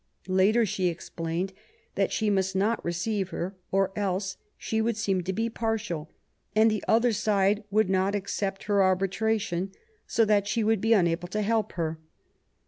[0.27, 1.53] Later, she explained
[1.93, 6.09] that she must not receive her, or else she would seem to be partial,
[6.55, 9.71] and" the other side would not accept her arbitration,
[10.07, 11.99] so that she would be unable to help her*'.